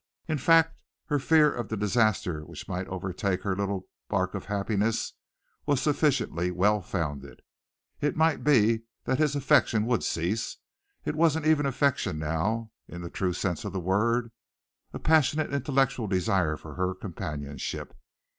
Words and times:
In 0.27 0.39
fact, 0.39 0.79
her 1.09 1.19
fear 1.19 1.53
of 1.53 1.69
the 1.69 1.77
disaster 1.77 2.41
which 2.41 2.67
might 2.67 2.87
overtake 2.87 3.43
her 3.43 3.55
little 3.55 3.87
bark 4.09 4.33
of 4.33 4.45
happiness 4.45 5.13
was 5.67 5.79
sufficiently 5.79 6.49
well 6.49 6.81
founded. 6.81 7.43
It 7.99 8.15
might 8.15 8.43
be 8.43 8.81
that 9.03 9.19
his 9.19 9.35
affection 9.35 9.85
would 9.85 10.03
cease 10.03 10.57
it 11.05 11.13
wasn't 11.15 11.45
even 11.45 11.67
affection 11.67 12.17
now 12.17 12.71
in 12.87 13.01
the 13.03 13.11
true 13.11 13.33
sense 13.33 13.63
of 13.63 13.73
the 13.73 13.79
word, 13.79 14.31
a 14.91 14.97
passionate 14.97 15.53
intellectual 15.53 16.07
desire 16.07 16.57
for 16.57 16.73
her 16.73 16.95
companionship. 16.95 17.95